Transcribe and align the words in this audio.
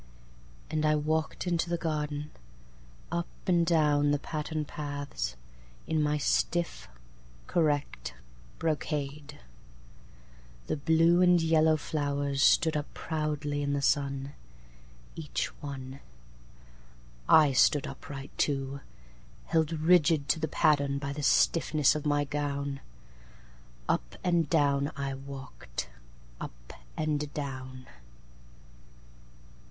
And 0.71 0.83
I 0.83 0.95
walked 0.95 1.45
into 1.45 1.69
the 1.69 1.77
garden, 1.77 2.31
Up 3.11 3.27
and 3.45 3.63
down 3.63 4.09
the 4.09 4.17
patterned 4.17 4.67
paths, 4.67 5.35
In 5.85 6.01
my 6.01 6.17
stiff, 6.17 6.87
correct 7.45 8.15
brocade. 8.57 9.37
The 10.65 10.77
blue 10.77 11.21
and 11.21 11.39
yellow 11.39 11.77
flowers 11.77 12.41
stood 12.41 12.75
up 12.75 12.91
proudly 12.95 13.61
in 13.61 13.73
the 13.73 13.81
sun, 13.83 14.33
Each 15.15 15.49
one.I 15.61 17.51
stood 17.51 17.85
upright 17.85 18.35
too, 18.39 18.79
Held 19.45 19.71
rigid 19.73 20.27
to 20.29 20.39
the 20.39 20.47
patternBy 20.47 21.13
the 21.13 21.21
stiffness 21.21 21.93
of 21.93 22.07
my 22.07 22.23
gown. 22.23 22.79
Up 23.87 24.15
and 24.23 24.49
down 24.49 24.91
I 24.97 25.13
walked, 25.13 25.89
Up 26.39 26.73
and 26.97 27.31
down. 27.35 27.85